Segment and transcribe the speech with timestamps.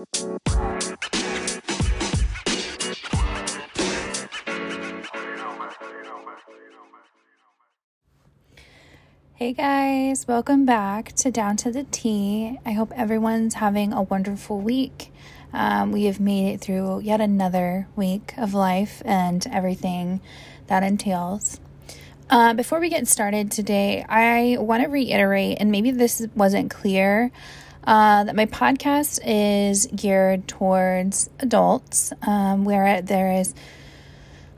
[0.00, 0.06] Hey
[9.52, 12.58] guys, welcome back to Down to the T.
[12.64, 15.12] I hope everyone's having a wonderful week.
[15.52, 20.22] Um, we have made it through yet another week of life and everything
[20.68, 21.60] that entails.
[22.30, 27.30] Uh, before we get started today, I want to reiterate, and maybe this wasn't clear,
[27.84, 33.54] uh, that my podcast is geared towards adults, um, where there is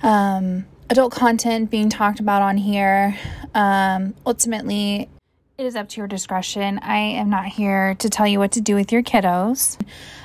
[0.02, 3.16] um, adult content being talked about on here.
[3.54, 5.08] Um, ultimately,
[5.58, 6.78] it is up to your discretion.
[6.80, 9.80] I am not here to tell you what to do with your kiddos.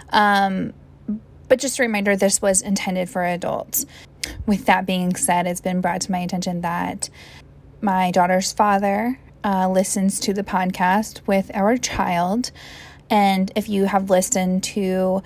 [0.09, 0.73] Um,
[1.47, 3.85] but just a reminder this was intended for adults.
[4.45, 7.09] With that being said, it's been brought to my attention that
[7.81, 12.51] my daughter's father uh, listens to the podcast with our child.
[13.09, 15.23] And if you have listened to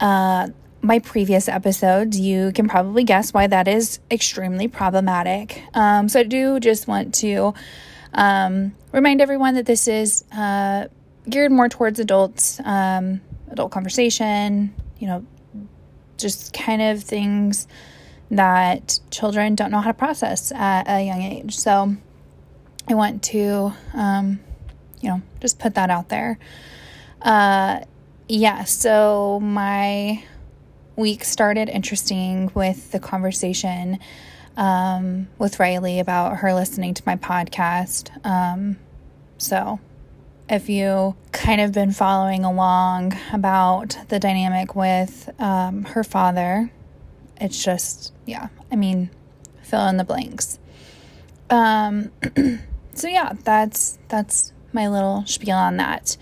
[0.00, 0.48] uh,
[0.80, 5.62] my previous episodes, you can probably guess why that is extremely problematic.
[5.74, 7.52] Um, so I do just want to
[8.14, 10.86] um, remind everyone that this is uh,
[11.28, 15.26] geared more towards adults, um, adult conversation, you know,
[16.16, 17.68] just kind of things
[18.30, 21.54] that children don't know how to process at a young age.
[21.54, 21.96] So
[22.88, 24.40] I want to, um,
[25.00, 26.38] you know, just put that out there.
[27.20, 27.80] Uh,
[28.28, 30.22] yeah, so my
[30.96, 33.98] week started interesting with the conversation
[34.56, 38.10] um, with Riley about her listening to my podcast.
[38.26, 38.76] Um,
[39.38, 39.78] so,
[40.48, 46.70] if you kind of been following along about the dynamic with um, her father,
[47.40, 49.10] it's just, yeah, I mean,
[49.62, 50.58] fill in the blanks.
[51.50, 52.10] Um,
[52.98, 56.16] so yeah, that's that's my little spiel on that.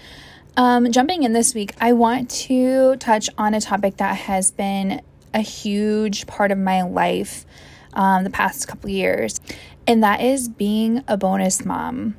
[0.56, 5.02] Um, jumping in this week, I want to touch on a topic that has been
[5.34, 7.44] a huge part of my life
[7.92, 9.40] um, the past couple years,
[9.86, 12.16] and that is being a bonus mom.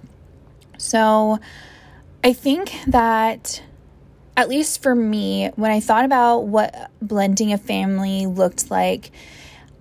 [0.78, 1.40] So,
[2.24, 3.64] I think that,
[4.36, 9.12] at least for me, when I thought about what blending a family looked like,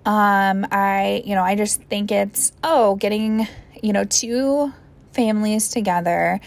[0.05, 3.47] um, I, you know, I just think it's, oh, getting,
[3.81, 4.73] you know, two
[5.13, 6.39] families together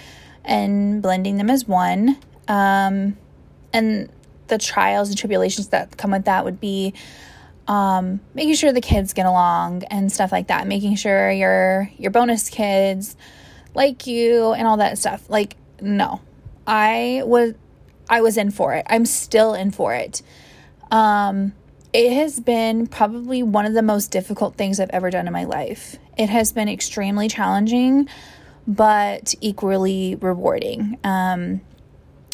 [0.45, 2.17] and blending them as one.
[2.49, 3.17] Um,
[3.73, 4.11] and
[4.49, 6.95] the trials and tribulations that come with that would be
[7.69, 12.11] um, making sure the kids get along and stuff like that, making sure your your
[12.11, 13.17] bonus kids
[13.75, 15.29] like you and all that stuff.
[15.31, 16.21] Like, no,
[16.67, 17.55] I was
[18.09, 18.85] I was in for it.
[18.89, 20.23] I'm still in for it.
[20.91, 21.53] Um,
[21.93, 25.45] it has been probably one of the most difficult things I've ever done in my
[25.45, 25.97] life.
[26.17, 28.09] It has been extremely challenging
[28.67, 30.99] but equally rewarding.
[31.03, 31.61] Um,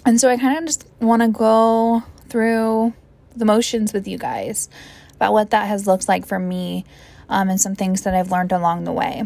[0.05, 2.93] and so I kind of just want to go through
[3.35, 4.69] the motions with you guys
[5.15, 6.85] about what that has looked like for me
[7.29, 9.25] um, and some things that I've learned along the way.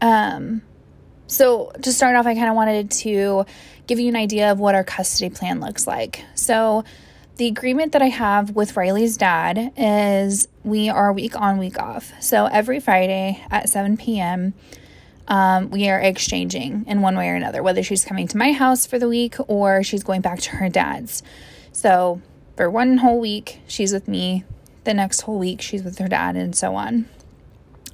[0.00, 0.62] Um,
[1.26, 3.44] so, to start off, I kind of wanted to
[3.86, 6.24] give you an idea of what our custody plan looks like.
[6.34, 6.84] So,
[7.38, 12.12] the agreement that I have with Riley's dad is we are week on, week off.
[12.20, 14.54] So, every Friday at 7 p.m.,
[15.28, 18.86] um, we are exchanging in one way or another, whether she's coming to my house
[18.86, 21.22] for the week or she's going back to her dad's.
[21.70, 22.20] So
[22.56, 24.44] for one whole week, she's with me.
[24.84, 27.06] The next whole week, she's with her dad, and so on.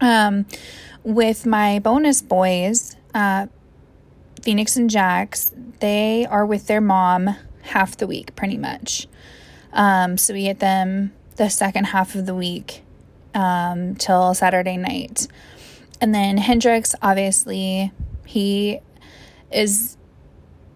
[0.01, 0.47] Um,
[1.03, 3.49] with my bonus boys, uh,
[4.43, 9.09] Phoenix and Jax, they are with their mom half the week, pretty much.
[9.75, 12.83] Um, so we get them the second half of the week
[13.35, 15.27] um, till Saturday night.
[16.01, 17.93] And then Hendrix, obviously,
[18.25, 18.81] he
[19.53, 19.97] is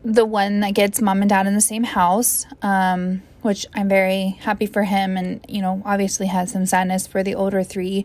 [0.05, 4.39] the one that gets mom and dad in the same house, um, which I'm very
[4.41, 5.17] happy for him.
[5.17, 8.05] And, you know, obviously has some sadness for the older three.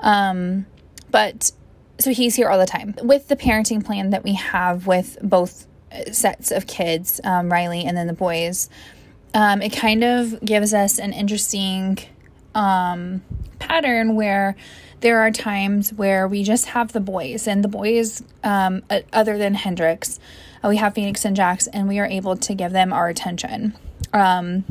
[0.00, 0.66] Um,
[1.10, 1.52] but
[1.98, 2.94] so he's here all the time.
[3.02, 5.66] With the parenting plan that we have with both
[6.12, 8.68] sets of kids, um, Riley and then the boys,
[9.34, 11.98] um, it kind of gives us an interesting
[12.54, 13.22] um,
[13.58, 14.56] pattern where
[15.00, 18.82] there are times where we just have the boys, and the boys, um,
[19.12, 20.18] other than Hendrix,
[20.62, 23.74] uh, we have Phoenix and Jax, and we are able to give them our attention
[24.12, 24.64] um,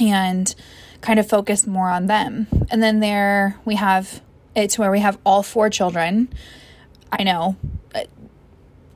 [0.00, 0.54] and
[1.00, 2.46] kind of focus more on them.
[2.70, 4.22] And then there we have
[4.54, 6.28] it's where we have all four children.
[7.12, 7.56] I know,
[7.94, 8.04] uh,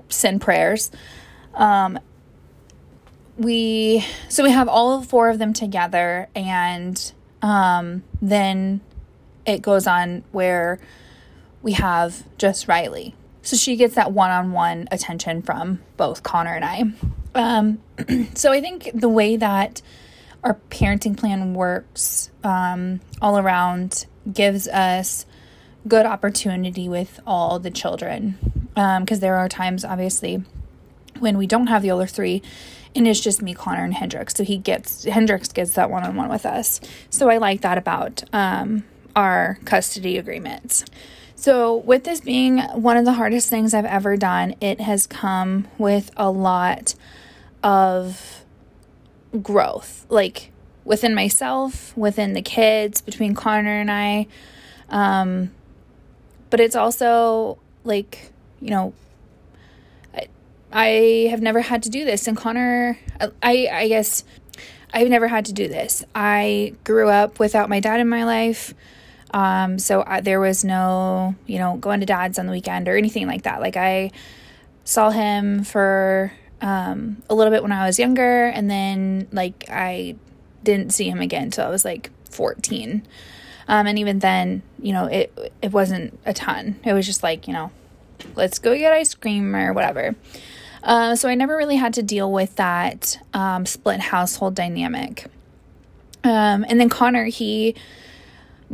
[0.09, 0.91] send prayers.
[1.55, 1.99] Um,
[3.37, 8.81] we so we have all four of them together, and um, then
[9.47, 10.79] it goes on where
[11.63, 13.15] we have just Riley.
[13.43, 16.85] So she gets that one on one attention from both Connor and I.
[17.35, 17.81] Um,
[18.35, 19.83] so I think the way that
[20.45, 25.27] our parenting plan works um, all around, gives us
[25.89, 28.39] good opportunity with all the children.
[28.75, 30.43] Because um, there are times, obviously,
[31.19, 32.43] when we don't have the older three
[32.95, 34.35] and it's just me, Connor, and Hendrix.
[34.35, 36.81] So he gets Hendrix gets that one on one with us.
[37.11, 38.85] So I like that about um,
[39.17, 40.85] our custody agreements.
[41.37, 45.69] So, with this being one of the hardest things I've ever done, it has come
[45.77, 46.95] with a lot
[47.63, 48.45] of
[49.43, 50.53] growth, like
[50.85, 54.27] within myself, within the kids, between Connor and I.
[54.89, 55.51] Um,
[56.51, 58.31] but it's also like,
[58.61, 58.95] you know,
[60.75, 62.27] I, have never had to do this.
[62.27, 62.99] And Connor,
[63.43, 64.25] I, I guess
[64.93, 66.05] I've never had to do this.
[66.15, 68.75] I grew up without my dad in my life.
[69.31, 72.97] Um, so I, there was no, you know, going to dad's on the weekend or
[72.97, 73.61] anything like that.
[73.61, 74.11] Like I
[74.85, 80.17] saw him for um, a little bit when I was younger, and then like I
[80.63, 83.03] didn't see him again until I was like 14.
[83.67, 86.79] Um, and even then, you know, it it wasn't a ton.
[86.85, 87.73] It was just like, you know,
[88.37, 90.15] let's go get ice cream or whatever.
[90.85, 95.27] Uh, so I never really had to deal with that um, split household dynamic.
[96.23, 97.75] Um, and then Connor, he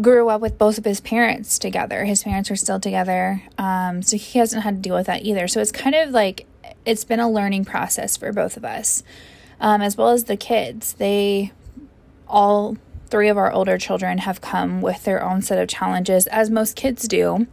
[0.01, 2.05] grew up with both of his parents together.
[2.05, 3.43] His parents were still together.
[3.59, 5.47] Um, so he hasn't had to deal with that either.
[5.47, 6.47] So it's kind of like
[6.85, 9.03] it's been a learning process for both of us,
[9.61, 10.95] um, as well as the kids.
[10.95, 11.53] They
[12.27, 12.77] all
[13.09, 16.77] three of our older children have come with their own set of challenges, as most
[16.77, 17.47] kids do.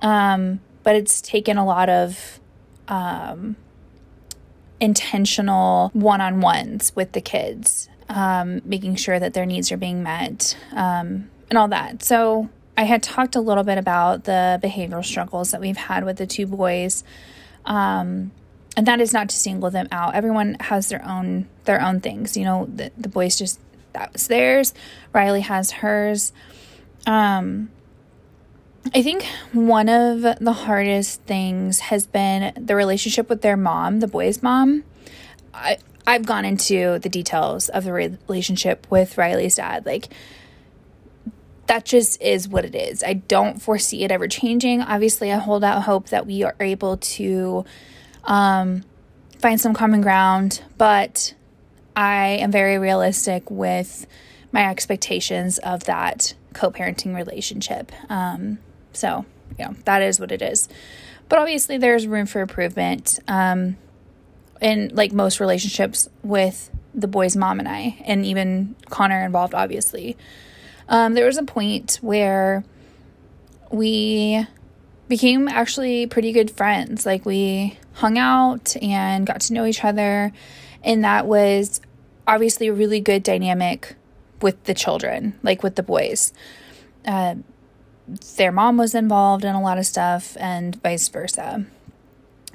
[0.00, 2.40] Um, but it's taken a lot of
[2.88, 3.56] um,
[4.80, 10.02] intentional one on ones with the kids, um, making sure that their needs are being
[10.02, 12.02] met um, and all that.
[12.02, 16.18] So I had talked a little bit about the behavioral struggles that we've had with
[16.18, 17.04] the two boys.
[17.64, 18.32] Um,
[18.76, 20.14] and that is not to single them out.
[20.14, 22.36] Everyone has their own their own things.
[22.36, 23.58] You know, the, the boys just
[23.94, 24.74] that was theirs.
[25.14, 26.32] Riley has hers.
[27.06, 27.70] Um,
[28.94, 34.06] I think one of the hardest things has been the relationship with their mom, the
[34.06, 34.84] boy's mom.
[35.52, 39.84] I I've gone into the details of the relationship with Riley's dad.
[39.84, 40.08] Like
[41.66, 43.02] that just is what it is.
[43.02, 44.82] I don't foresee it ever changing.
[44.82, 47.64] Obviously, I hold out hope that we are able to
[48.22, 48.84] um,
[49.40, 51.34] find some common ground, but
[51.96, 54.06] I am very realistic with
[54.52, 57.90] my expectations of that co parenting relationship.
[58.08, 58.58] Um,
[58.96, 59.24] so,
[59.58, 60.68] you know, that is what it is.
[61.28, 63.76] But obviously, there's room for improvement um,
[64.60, 70.16] in like most relationships with the boy's mom and I, and even Connor involved, obviously.
[70.88, 72.64] Um, there was a point where
[73.70, 74.46] we
[75.08, 77.04] became actually pretty good friends.
[77.04, 80.32] Like we hung out and got to know each other,
[80.82, 81.80] and that was
[82.26, 83.94] obviously a really good dynamic
[84.40, 86.32] with the children, like with the boys.
[87.04, 87.36] Uh,
[88.36, 91.66] their mom was involved in a lot of stuff, and vice versa.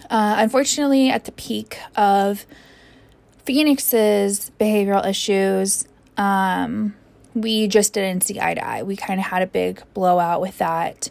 [0.09, 2.45] Uh, unfortunately, at the peak of
[3.45, 5.85] Phoenix's behavioral issues,
[6.17, 6.95] um,
[7.33, 8.83] we just didn't see eye to eye.
[8.83, 11.09] We kind of had a big blowout with that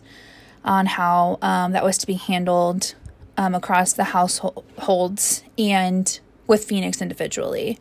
[0.65, 2.95] on how um, that was to be handled
[3.37, 7.79] um, across the households and with Phoenix individually.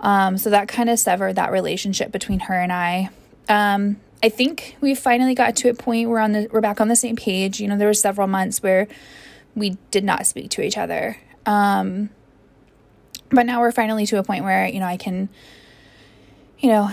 [0.00, 3.10] Um, so that kind of severed that relationship between her and I.
[4.24, 6.96] I think we finally got to a point where on the we're back on the
[6.96, 7.60] same page.
[7.60, 8.88] You know, there were several months where
[9.54, 11.18] we did not speak to each other.
[11.44, 12.08] Um,
[13.28, 15.28] but now we're finally to a point where you know I can,
[16.58, 16.90] you know,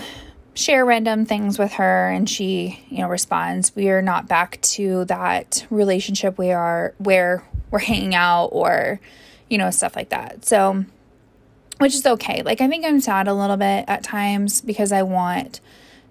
[0.52, 3.74] share random things with her and she, you know, responds.
[3.74, 9.00] We are not back to that relationship we are where we're hanging out or,
[9.48, 10.44] you know, stuff like that.
[10.44, 10.84] So,
[11.78, 12.42] which is okay.
[12.42, 15.62] Like, I think I'm sad a little bit at times because I want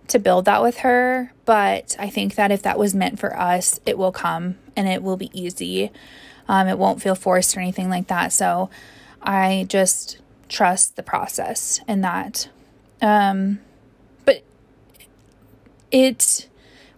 [0.07, 1.31] to build that with her.
[1.45, 5.03] But I think that if that was meant for us, it will come and it
[5.03, 5.91] will be easy.
[6.47, 8.33] Um, it won't feel forced or anything like that.
[8.33, 8.69] So,
[9.21, 10.17] I just
[10.49, 12.49] trust the process and that.
[13.01, 13.59] Um,
[14.25, 14.43] but
[15.91, 16.47] it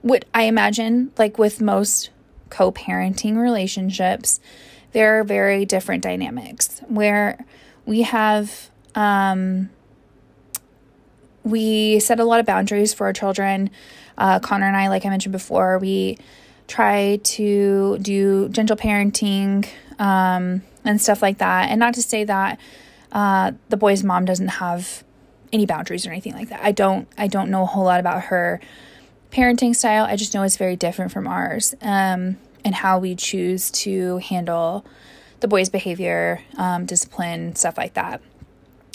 [0.01, 2.09] would, I imagine, like with most
[2.49, 4.39] co parenting relationships,
[4.91, 7.45] there are very different dynamics where
[7.85, 9.69] we have, um,
[11.43, 13.69] we set a lot of boundaries for our children.
[14.17, 16.17] Uh, Connor and I, like I mentioned before, we
[16.67, 19.67] try to do gentle parenting
[19.99, 21.69] um, and stuff like that.
[21.69, 22.59] And not to say that
[23.11, 25.03] uh, the boy's mom doesn't have
[25.51, 26.61] any boundaries or anything like that.
[26.63, 28.59] I don't I don't know a whole lot about her
[29.31, 30.05] parenting style.
[30.05, 31.75] I just know it's very different from ours.
[31.81, 34.85] Um, and how we choose to handle
[35.41, 38.21] the boys' behavior, um, discipline, stuff like that.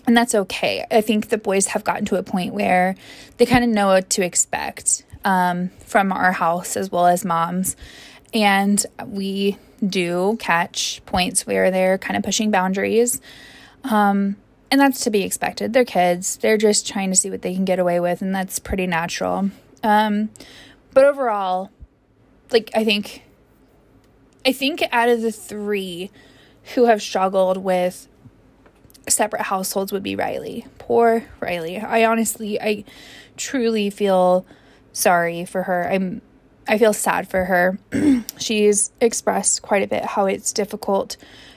[0.08, 0.86] And that's okay.
[0.90, 2.94] I think the boys have gotten to a point where
[3.36, 7.76] they kind of know what to expect um, from our house as well as moms.
[8.32, 13.20] And we do catch points where they're kind of pushing boundaries.
[13.84, 14.36] Um,
[14.70, 15.74] and that's to be expected.
[15.74, 18.58] They're kids, they're just trying to see what they can get away with, and that's
[18.58, 19.50] pretty natural.
[19.82, 20.30] Um,
[20.94, 21.70] but overall,
[22.50, 23.24] like, I think,
[24.46, 26.10] I think out of the three
[26.74, 28.08] who have struggled with
[29.12, 30.66] separate households would be Riley.
[30.78, 31.78] Poor Riley.
[31.78, 32.84] I honestly, I
[33.36, 34.46] truly feel
[34.92, 35.88] sorry for her.
[35.90, 36.22] I'm
[36.68, 37.78] I feel sad for her.
[38.38, 41.16] She's expressed quite a bit how it's difficult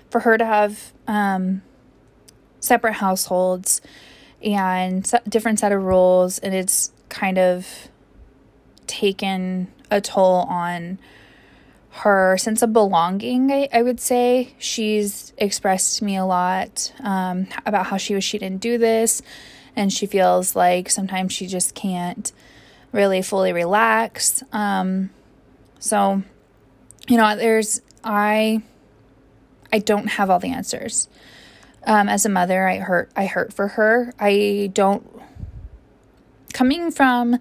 [0.10, 1.62] for her to have um,
[2.62, 3.82] separate households
[4.42, 7.90] and different set of rules, and it's kind of
[8.88, 10.98] taken a toll on
[11.92, 14.54] her sense of belonging, I, I would say.
[14.58, 19.22] She's expressed to me a lot um, about how she was she didn't do this,
[19.76, 22.32] and she feels like sometimes she just can't
[22.92, 24.44] really fully relax.
[24.52, 25.10] Um,
[25.80, 26.24] so,
[27.08, 28.62] you know, there's I
[29.72, 31.10] I don't have all the answers.
[31.86, 34.14] Um, as a mother, I hurt I hurt for her.
[34.20, 35.06] I don't
[36.54, 37.38] coming from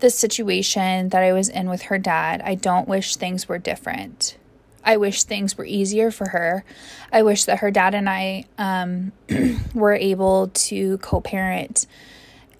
[0.00, 4.36] the situation that I was in with her dad, I don't wish things were different.
[4.84, 6.64] I wish things were easier for her.
[7.12, 9.12] I wish that her dad and I um,
[9.74, 11.86] were able to co parent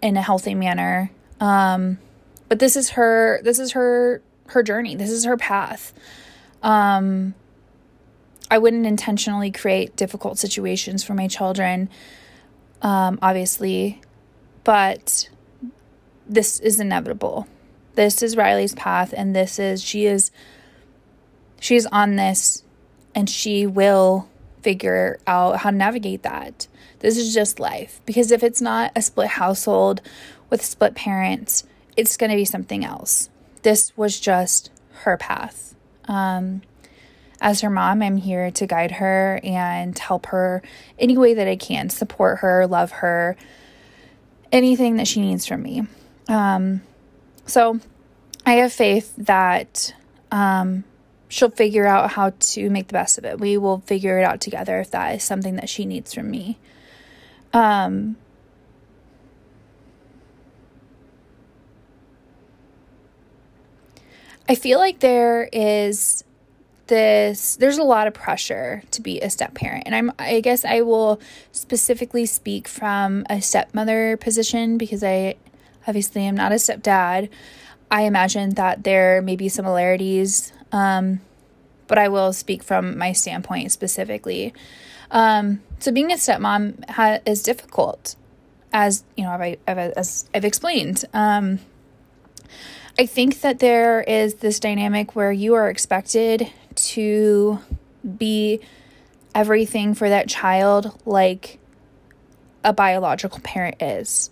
[0.01, 1.09] in a healthy manner.
[1.39, 1.99] Um,
[2.49, 4.95] but this is her this is her her journey.
[4.95, 5.93] This is her path.
[6.61, 7.33] Um,
[8.49, 11.89] I wouldn't intentionally create difficult situations for my children,
[12.81, 14.01] um, obviously,
[14.63, 15.29] but
[16.27, 17.47] this is inevitable.
[17.95, 20.31] This is Riley's path, and this is, she is,
[21.59, 22.63] she's on this,
[23.15, 24.29] and she will
[24.61, 26.67] figure out how to navigate that.
[26.99, 28.01] This is just life.
[28.05, 30.01] Because if it's not a split household
[30.49, 31.63] with split parents,
[31.95, 33.29] it's going to be something else.
[33.63, 34.69] This was just
[35.03, 35.75] her path.
[36.05, 36.61] Um,
[37.39, 40.61] as her mom, I'm here to guide her and help her
[40.97, 43.35] any way that I can, support her, love her,
[44.51, 45.83] anything that she needs from me.
[46.27, 46.81] Um,
[47.45, 47.79] so
[48.45, 49.93] I have faith that
[50.31, 50.83] um,
[51.27, 53.39] she'll figure out how to make the best of it.
[53.39, 56.57] We will figure it out together if that is something that she needs from me.
[57.53, 58.17] Um,
[64.49, 66.23] I feel like there is
[66.87, 70.63] this there's a lot of pressure to be a step parent and i'm i guess
[70.63, 71.19] i will
[71.51, 75.35] specifically speak from a stepmother position because i
[75.87, 77.29] obviously I'm not a stepdad.
[77.89, 81.21] I imagine that there may be similarities um,
[81.87, 84.53] but i will speak from my standpoint specifically.
[85.09, 88.15] Um, so being a stepmom ha- is difficult
[88.73, 91.05] as you know I've, I've, as I've explained.
[91.13, 91.59] Um,
[92.99, 97.59] I think that there is this dynamic where you are expected to
[98.17, 98.59] be
[99.35, 101.59] everything for that child like
[102.63, 104.29] a biological parent is,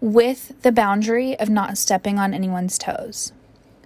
[0.00, 3.32] with the boundary of not stepping on anyone's toes.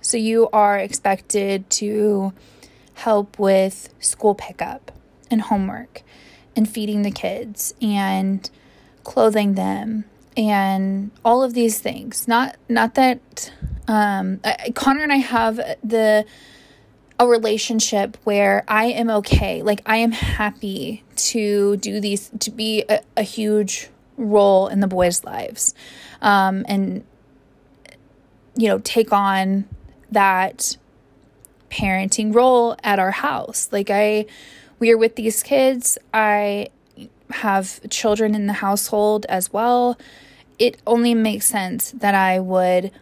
[0.00, 2.32] So you are expected to
[2.94, 4.92] help with school pickup
[5.30, 6.02] and homework
[6.54, 8.48] and feeding the kids and
[9.02, 10.04] clothing them
[10.36, 12.28] and all of these things.
[12.28, 13.52] Not not that
[13.88, 16.24] um, I, Connor and I have the
[17.18, 19.62] a relationship where I am okay.
[19.62, 24.86] Like I am happy to do these to be a, a huge role in the
[24.86, 25.74] boys' lives,
[26.22, 27.04] um, and
[28.56, 29.68] you know take on
[30.10, 30.76] that
[31.70, 33.68] parenting role at our house.
[33.72, 34.26] Like I,
[34.78, 35.98] we are with these kids.
[36.12, 36.68] I
[37.30, 39.98] have children in the household as well.
[40.58, 42.92] It only makes sense that I would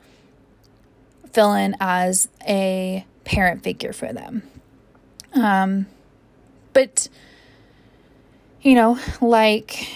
[1.32, 4.42] fill in as a parent figure for them.
[5.34, 5.86] Um,
[6.72, 7.08] but,
[8.62, 9.88] you know, like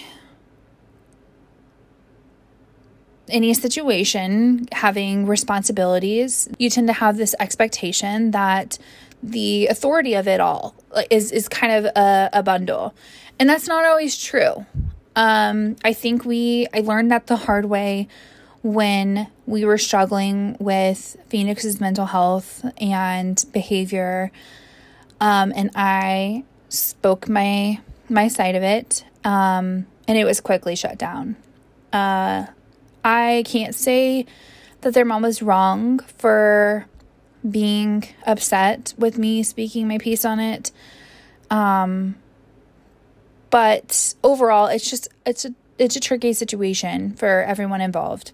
[3.29, 8.77] any situation, having responsibilities, you tend to have this expectation that
[9.23, 10.75] the authority of it all
[11.09, 12.93] is, is kind of a, a bundle.
[13.39, 14.65] And that's not always true.
[15.15, 18.07] Um, I think we, I learned that the hard way
[18.63, 24.31] when we were struggling with Phoenix's mental health and behavior.
[25.21, 27.79] Um, and I spoke my
[28.09, 31.35] my side of it, um, and it was quickly shut down.
[31.91, 32.45] Uh,
[33.07, 34.25] I can't say
[34.81, 36.87] that their mom was wrong for
[37.49, 40.73] being upset with me speaking my piece on it.
[41.49, 42.15] Um,
[43.49, 48.33] but overall, it's just it's a it's a tricky situation for everyone involved.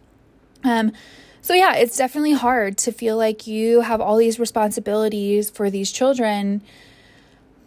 [0.64, 0.92] Um,
[1.40, 5.92] so yeah, it's definitely hard to feel like you have all these responsibilities for these
[5.92, 6.64] children,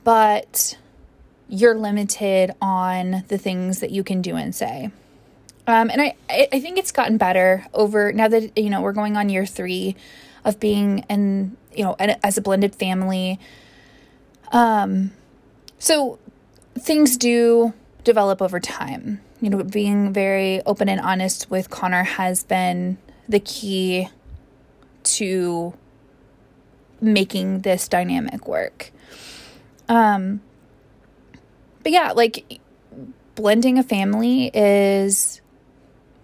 [0.02, 0.76] but
[1.48, 4.90] you're limited on the things that you can do and say.
[5.66, 9.16] Um, and I, I think it's gotten better over now that you know we're going
[9.16, 9.96] on year three
[10.44, 13.40] of being and you know as a blended family.
[14.52, 15.12] Um,
[15.78, 16.18] so
[16.78, 19.20] things do develop over time.
[19.40, 22.96] You know, being very open and honest with Connor has been
[23.28, 24.08] the key
[25.02, 25.74] to
[27.00, 28.92] making this dynamic work.
[29.88, 30.40] Um,
[31.82, 32.60] but yeah, like
[33.34, 35.40] blending a family is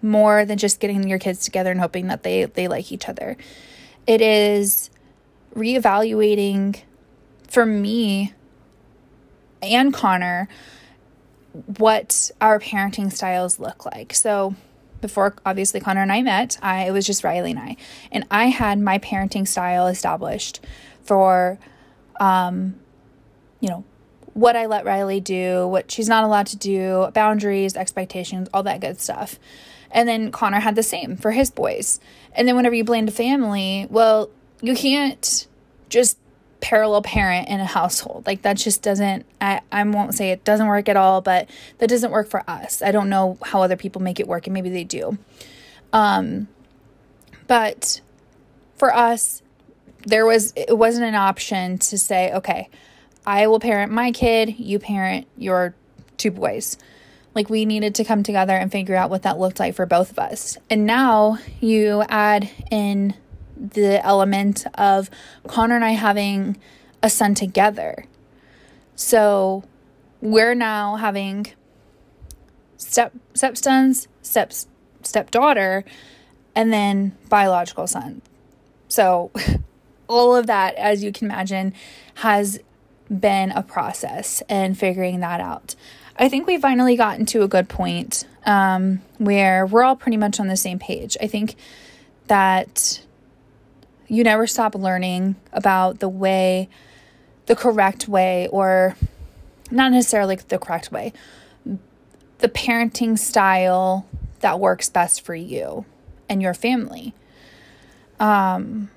[0.03, 3.37] more than just getting your kids together and hoping that they they like each other.
[4.05, 4.89] It is
[5.55, 6.81] reevaluating
[7.47, 8.33] for me
[9.61, 10.49] and Connor
[11.77, 14.13] what our parenting styles look like.
[14.13, 14.55] So
[15.01, 17.77] before obviously Connor and I met, I it was just Riley and I.
[18.11, 20.59] And I had my parenting style established
[21.01, 21.57] for
[22.19, 22.75] um
[23.59, 23.85] you know,
[24.33, 28.81] what I let Riley do, what she's not allowed to do, boundaries, expectations, all that
[28.81, 29.39] good stuff.
[29.93, 31.99] And then Connor had the same for his boys.
[32.33, 34.29] And then whenever you blend a family, well,
[34.61, 35.47] you can't
[35.89, 36.17] just
[36.59, 38.25] parallel parent in a household.
[38.25, 41.89] Like that just doesn't I, I won't say it doesn't work at all, but that
[41.89, 42.81] doesn't work for us.
[42.81, 45.17] I don't know how other people make it work and maybe they do.
[45.91, 46.47] Um
[47.47, 47.99] but
[48.77, 49.41] for us
[50.05, 52.69] there was it wasn't an option to say, okay,
[53.25, 55.75] I will parent my kid, you parent your
[56.15, 56.77] two boys.
[57.35, 60.11] Like we needed to come together and figure out what that looked like for both
[60.11, 60.57] of us.
[60.69, 63.15] And now you add in
[63.57, 65.09] the element of
[65.47, 66.57] Connor and I having
[67.01, 68.05] a son together.
[68.95, 69.63] So
[70.21, 71.47] we're now having
[72.77, 74.53] step step stepsons, step
[75.01, 75.83] stepdaughter,
[76.55, 78.21] and then biological son.
[78.87, 79.31] So
[80.07, 81.73] all of that, as you can imagine,
[82.15, 82.59] has
[83.09, 85.75] been a process and figuring that out.
[86.17, 90.39] I think we've finally gotten to a good point um, where we're all pretty much
[90.39, 91.17] on the same page.
[91.19, 91.55] I think
[92.27, 93.01] that
[94.07, 96.69] you never stop learning about the way,
[97.47, 98.95] the correct way, or
[99.71, 101.13] not necessarily the correct way,
[102.39, 104.05] the parenting style
[104.41, 105.85] that works best for you
[106.29, 107.13] and your family.
[108.19, 108.91] Um,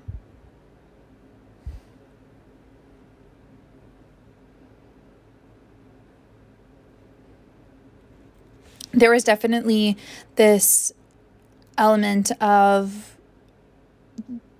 [8.97, 9.95] there was definitely
[10.35, 10.91] this
[11.77, 13.15] element of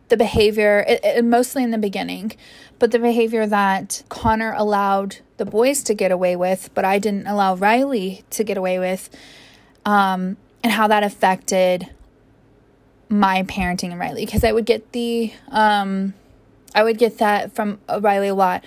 [0.10, 2.34] the behavior, it, it, mostly in the beginning,
[2.80, 7.28] but the behavior that Connor allowed the boys to get away with, but I didn't
[7.28, 9.10] allow Riley to get away with,
[9.86, 11.90] um, and how that affected
[13.10, 14.26] my parenting and Riley.
[14.26, 16.14] Because I would get the, um,
[16.76, 18.64] I would get that from Riley a lot.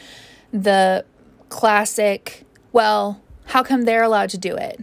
[0.52, 1.04] The
[1.48, 4.80] classic, well, how come they're allowed to do it?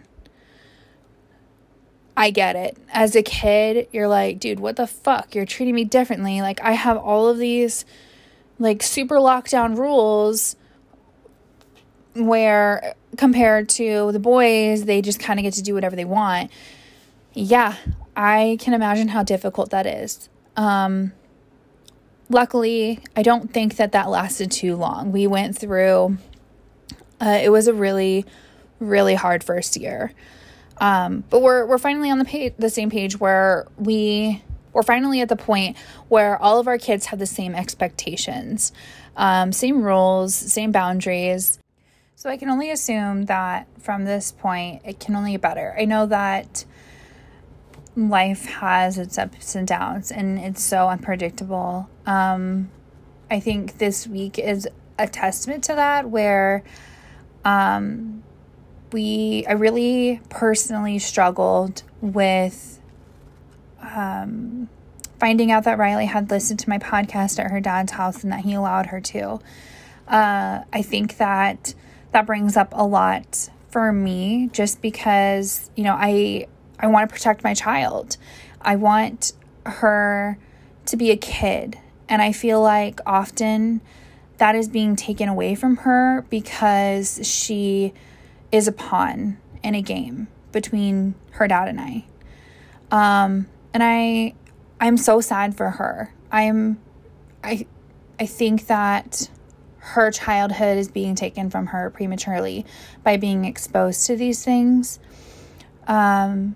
[2.20, 2.76] I get it.
[2.92, 5.36] As a kid, you're like, dude, what the fuck?
[5.36, 6.42] You're treating me differently.
[6.42, 7.86] Like, I have all of these,
[8.58, 10.56] like, super lockdown rules
[12.16, 16.50] where, compared to the boys, they just kind of get to do whatever they want.
[17.34, 17.76] Yeah,
[18.16, 20.28] I can imagine how difficult that is.
[20.56, 21.14] Um,
[22.32, 25.12] luckily, I don't think that that lasted too long.
[25.12, 26.18] We went through,
[27.22, 28.26] uh, it was a really,
[28.80, 30.14] really hard first year.
[30.80, 35.22] Um, but we're we're finally on the page, the same page where we we're finally
[35.22, 35.76] at the point
[36.08, 38.72] where all of our kids have the same expectations,
[39.16, 41.60] um, same rules, same boundaries.
[42.16, 45.76] So I can only assume that from this point it can only get better.
[45.78, 46.66] I know that
[47.96, 51.90] life has its ups and downs and it's so unpredictable.
[52.06, 52.70] Um,
[53.30, 54.68] I think this week is
[55.00, 56.64] a testament to that where
[57.44, 58.24] um,
[58.92, 62.80] we I really personally struggled with
[63.82, 64.70] um,
[65.20, 68.42] finding out that Riley had listened to my podcast at her dad's house and that
[68.42, 69.40] he allowed her to.
[70.08, 71.74] Uh, I think that
[72.12, 76.48] that brings up a lot for me just because you know I
[76.80, 78.18] I want to protect my child.
[78.62, 79.34] I want
[79.66, 80.38] her
[80.86, 81.78] to be a kid
[82.10, 83.82] and I feel like often
[84.38, 87.94] that is being taken away from her because she
[88.52, 92.06] is a pawn in a game between her dad and I.
[92.92, 94.34] Um, and I
[94.80, 96.14] I'm so sad for her.
[96.32, 96.80] I'm
[97.44, 97.66] I
[98.20, 99.30] I think that
[99.80, 102.66] her childhood is being taken from her prematurely
[103.04, 105.00] by being exposed to these things.
[105.88, 106.56] Um,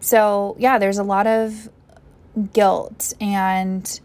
[0.00, 1.68] so, yeah, there's a lot of
[2.52, 4.00] guilt and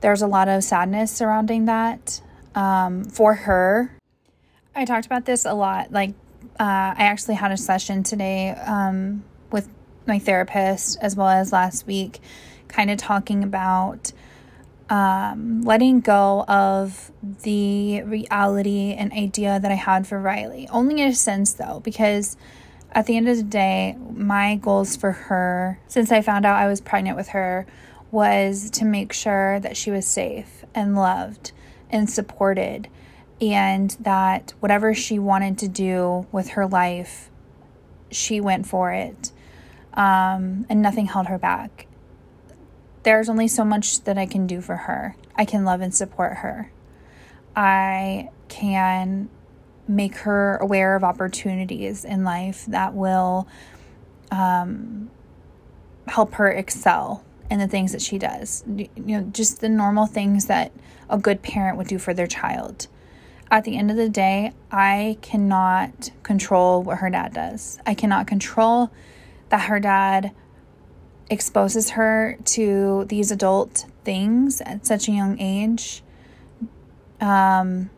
[0.00, 2.20] there's a lot of sadness surrounding that
[2.54, 3.96] um, for her.
[4.74, 5.92] I talked about this a lot.
[5.92, 6.10] Like,
[6.58, 9.68] uh, I actually had a session today um, with
[10.06, 12.20] my therapist as well as last week,
[12.68, 14.12] kind of talking about
[14.90, 17.10] um, letting go of
[17.42, 20.68] the reality and idea that I had for Riley.
[20.70, 22.36] Only in a sense, though, because
[22.92, 26.68] at the end of the day, my goals for her, since I found out I
[26.68, 27.66] was pregnant with her,
[28.10, 31.52] was to make sure that she was safe and loved
[31.90, 32.88] and supported,
[33.40, 37.30] and that whatever she wanted to do with her life,
[38.10, 39.32] she went for it,
[39.94, 41.86] um, and nothing held her back.
[43.02, 45.16] There's only so much that I can do for her.
[45.36, 46.72] I can love and support her.
[47.54, 49.28] I can
[49.86, 53.46] make her aware of opportunities in life that will
[54.30, 55.10] um,
[56.06, 58.64] help her excel in the things that she does.
[58.66, 60.72] You know, just the normal things that
[61.10, 62.86] a good parent would do for their child.
[63.54, 67.78] At the end of the day, I cannot control what her dad does.
[67.86, 68.90] I cannot control
[69.50, 70.32] that her dad
[71.30, 76.02] exposes her to these adult things at such a young age.
[77.20, 77.90] Um,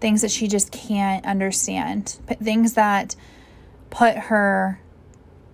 [0.00, 3.16] things that she just can't understand, things that
[3.90, 4.80] put her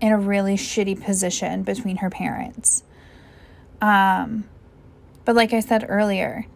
[0.01, 2.85] in a really shitty position between her parents.
[3.81, 4.45] Um,
[5.25, 6.47] but like I said earlier,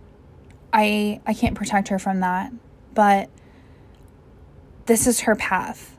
[0.72, 2.52] I I can't protect her from that,
[2.94, 3.28] but
[4.86, 5.96] this is her path.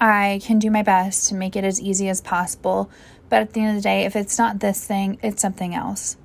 [0.00, 2.90] I can do my best to make it as easy as possible,
[3.28, 6.16] but at the end of the day, if it's not this thing, it's something else.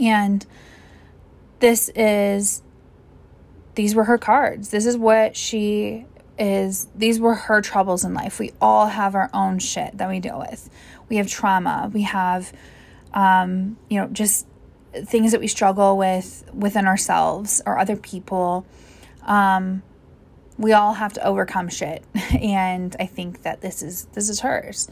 [0.00, 0.44] And
[1.60, 2.62] this is
[3.74, 4.70] these were her cards.
[4.70, 6.06] This is what she
[6.38, 6.88] is.
[6.94, 8.38] These were her troubles in life.
[8.38, 10.68] We all have our own shit that we deal with.
[11.08, 11.90] We have trauma.
[11.92, 12.52] We have,
[13.14, 14.46] um, you know, just
[15.04, 18.66] things that we struggle with within ourselves or other people.
[19.22, 19.82] Um,
[20.58, 22.04] we all have to overcome shit,
[22.40, 24.88] and I think that this is this is hers.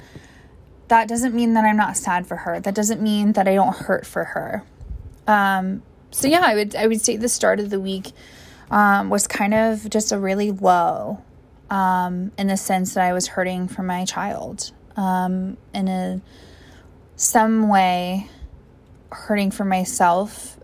[0.89, 2.59] That doesn't mean that I'm not sad for her.
[2.61, 4.65] That doesn't mean that I don't hurt for her.
[5.27, 8.13] Um, so yeah, I would I would say the start of the week
[8.71, 11.23] um, was kind of just a really low
[11.71, 16.21] um, in the sense that I was hurting for my child um, in a
[17.17, 18.29] some way
[19.11, 20.57] hurting for myself.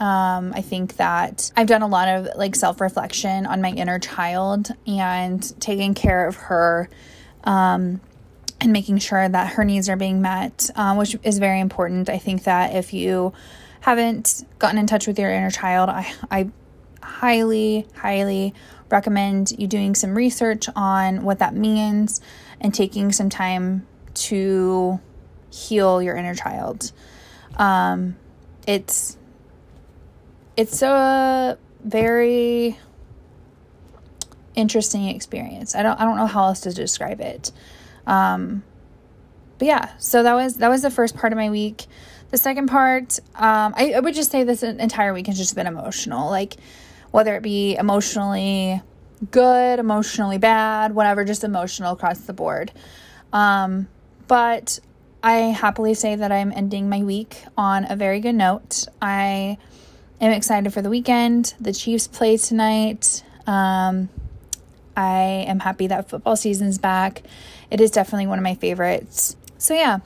[0.00, 3.98] Um, I think that I've done a lot of like self reflection on my inner
[3.98, 6.88] child and taking care of her
[7.44, 8.00] um,
[8.60, 12.08] and making sure that her needs are being met, um, which is very important.
[12.08, 13.32] I think that if you
[13.80, 16.50] haven't gotten in touch with your inner child, I, I
[17.02, 18.54] highly, highly
[18.90, 22.20] recommend you doing some research on what that means
[22.60, 25.00] and taking some time to
[25.50, 26.92] heal your inner child.
[27.56, 28.16] Um,
[28.66, 29.16] it's
[30.56, 32.78] it's a very
[34.54, 35.74] interesting experience.
[35.74, 37.52] I don't I don't know how else to describe it.
[38.06, 38.62] Um,
[39.58, 41.86] but yeah, so that was that was the first part of my week.
[42.30, 45.66] The second part, um, I, I would just say this entire week has just been
[45.66, 46.30] emotional.
[46.30, 46.56] Like
[47.10, 48.80] whether it be emotionally
[49.30, 52.72] good, emotionally bad, whatever, just emotional across the board.
[53.32, 53.88] Um,
[54.26, 54.80] but
[55.22, 58.86] I happily say that I'm ending my week on a very good note.
[59.00, 59.56] I
[60.20, 61.54] am excited for the weekend.
[61.60, 63.22] The Chiefs play tonight.
[63.46, 64.08] Um,
[64.96, 67.22] I am happy that football season's back.
[67.70, 69.36] It is definitely one of my favorites.
[69.58, 70.00] So, yeah,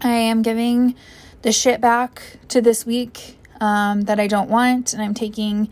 [0.00, 0.94] I am giving
[1.42, 5.68] the shit back to this week um, that I don't want, and I'm taking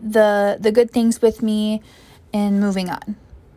[0.00, 1.82] the the good things with me
[2.32, 3.16] and moving on.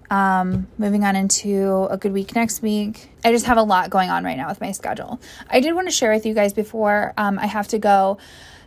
[0.10, 3.10] Um, moving on into a good week next week.
[3.24, 5.20] I just have a lot going on right now with my schedule.
[5.50, 8.20] I did want to share with you guys before um, I have to go.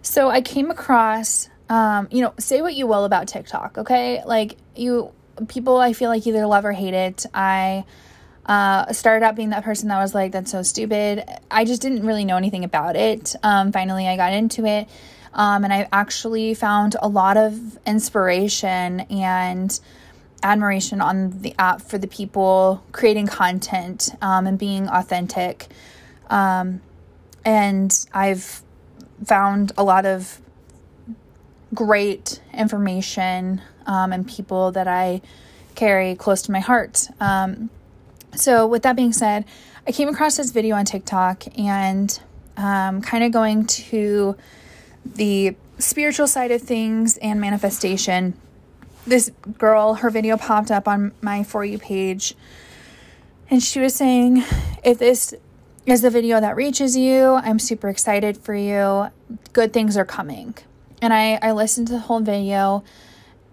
[0.02, 4.22] So I came across, um, you know, say what you will about TikTok, okay?
[4.24, 5.12] Like you
[5.46, 7.26] people, I feel like either love or hate it.
[7.32, 7.84] I
[8.46, 12.04] uh, started out being that person that was like, "That's so stupid." I just didn't
[12.04, 13.36] really know anything about it.
[13.42, 14.88] Um, finally, I got into it
[15.38, 19.78] um, and I actually found a lot of inspiration and
[20.42, 25.66] admiration on the app for the people creating content um, and being authentic.
[26.30, 26.80] Um,
[27.44, 28.62] and I've
[29.24, 30.40] found a lot of
[31.74, 35.20] great information um, and people that I
[35.74, 37.08] carry close to my heart.
[37.20, 37.70] Um,
[38.34, 39.44] so, with that being said,
[39.86, 42.18] I came across this video on TikTok and
[42.56, 44.36] um, kind of going to
[45.04, 48.34] the spiritual side of things and manifestation.
[49.06, 52.34] This girl, her video popped up on my For You page,
[53.50, 54.44] And she was saying,
[54.84, 55.34] if this
[55.86, 59.08] is the video that reaches you, I'm super excited for you.
[59.54, 60.54] Good things are coming.
[61.00, 62.84] And I, I listened to the whole video,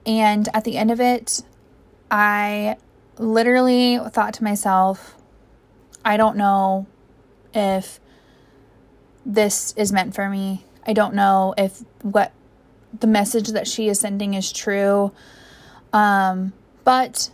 [0.05, 1.41] and at the end of it,
[2.12, 2.75] I
[3.17, 5.15] literally thought to myself,
[6.03, 6.88] I don't know
[7.53, 7.99] if
[9.25, 10.65] this is meant for me.
[10.86, 12.31] I don't know if what
[12.99, 15.12] the message that she is sending is true.
[15.93, 16.53] Um,
[16.84, 17.31] but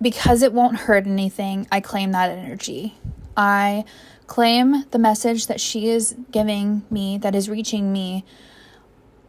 [0.00, 2.94] because it won't hurt anything, I claim that energy.
[3.36, 3.84] I
[4.26, 8.24] claim the message that she is giving me, that is reaching me,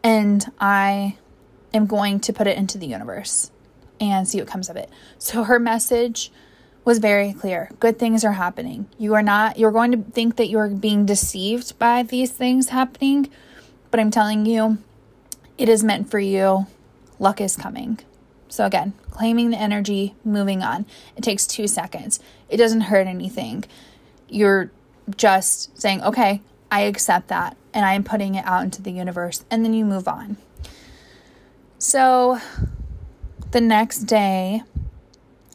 [0.03, 1.17] and I
[1.73, 3.51] am going to put it into the universe
[3.99, 4.89] and see what comes of it.
[5.17, 6.31] So her message
[6.83, 7.71] was very clear.
[7.79, 8.87] Good things are happening.
[8.97, 13.29] You are not, you're going to think that you're being deceived by these things happening,
[13.91, 14.77] but I'm telling you,
[15.57, 16.67] it is meant for you.
[17.19, 17.99] Luck is coming.
[18.47, 20.85] So, again, claiming the energy, moving on.
[21.15, 22.19] It takes two seconds.
[22.49, 23.65] It doesn't hurt anything.
[24.29, 24.71] You're
[25.17, 26.41] just saying, okay,
[26.71, 29.85] I accept that, and I am putting it out into the universe, and then you
[29.85, 30.37] move on.
[31.77, 32.39] So,
[33.51, 34.63] the next day,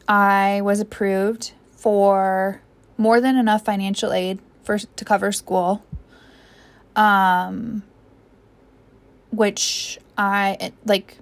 [0.07, 2.61] I was approved for
[2.97, 5.83] more than enough financial aid for to cover school.
[6.95, 7.83] Um,
[9.31, 11.17] which I like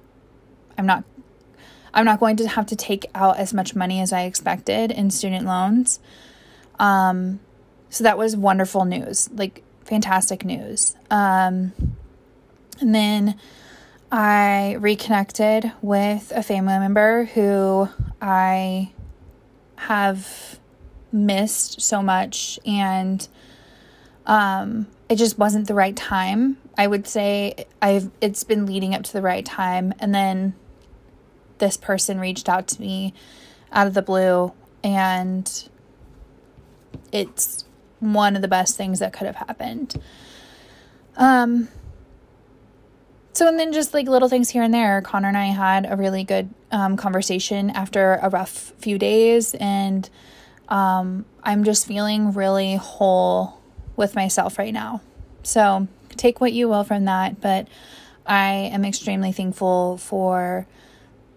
[0.78, 1.04] I'm not
[1.94, 5.10] I'm not going to have to take out as much money as I expected in
[5.10, 6.00] student loans.
[6.78, 7.40] Um,
[7.90, 10.96] so that was wonderful news, like fantastic news.
[11.10, 11.74] Um,
[12.80, 13.36] and then
[14.12, 17.90] I reconnected with a family member who
[18.22, 18.92] I
[19.76, 20.60] have
[21.12, 23.28] missed so much and
[24.26, 26.58] um, it just wasn't the right time.
[26.80, 30.56] I would say I've it's been leading up to the right time and then
[31.58, 33.14] this person reached out to me
[33.74, 35.70] out of the blue and
[37.12, 37.66] it's
[38.00, 40.02] one of the best things that could have happened.
[41.18, 41.68] Um
[43.34, 45.02] so and then just like little things here and there.
[45.02, 50.10] Connor and I had a really good um, conversation after a rough few days and
[50.70, 53.60] um, I'm just feeling really whole
[53.98, 55.02] with myself right now.
[55.44, 57.68] So take what you will from that, but
[58.26, 60.68] I am extremely thankful for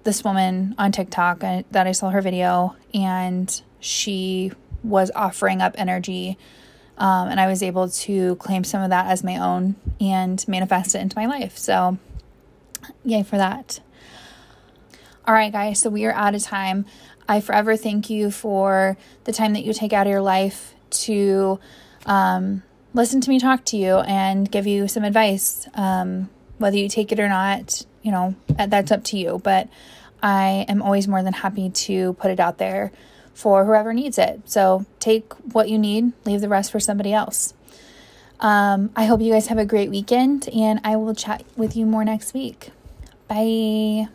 [0.04, 5.74] this woman on TikTok uh, that I saw her video, and she was offering up
[5.78, 6.38] energy.
[6.98, 10.94] Um, and I was able to claim some of that as my own and manifest
[10.94, 11.56] it into my life.
[11.56, 11.98] So,
[13.04, 13.80] yay for that.
[15.26, 16.84] All right, guys, so we are out of time.
[17.28, 21.60] I forever thank you for the time that you take out of your life to
[22.06, 22.62] um,
[22.94, 25.66] listen to me talk to you and give you some advice.
[25.74, 29.40] Um, whether you take it or not, you know, that's up to you.
[29.42, 29.68] But
[30.22, 32.92] I am always more than happy to put it out there
[33.34, 34.42] for whoever needs it.
[34.44, 37.54] So take what you need, leave the rest for somebody else.
[38.40, 41.86] Um, I hope you guys have a great weekend, and I will chat with you
[41.86, 42.70] more next week.
[43.28, 44.08] Bye.